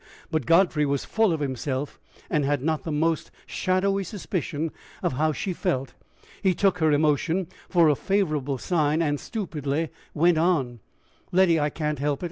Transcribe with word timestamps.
But 0.31 0.47
Godfrey 0.47 0.83
was 0.83 1.05
full 1.05 1.31
of 1.31 1.41
himself, 1.41 1.99
and 2.27 2.43
had 2.43 2.63
not 2.63 2.81
the 2.85 2.91
most 2.91 3.29
shadowy 3.45 4.03
suspicion 4.03 4.71
of 5.03 5.13
how 5.13 5.31
she 5.31 5.53
felt. 5.53 5.93
He 6.41 6.55
took 6.55 6.79
her 6.79 6.91
emotion 6.91 7.45
for 7.69 7.87
a 7.87 7.95
favorable 7.95 8.57
sign, 8.57 9.03
and 9.03 9.19
stupidly 9.19 9.89
went 10.15 10.39
on: 10.39 10.79
"Letty, 11.31 11.59
I 11.59 11.69
can't 11.69 11.99
help 11.99 12.19
it! 12.19 12.19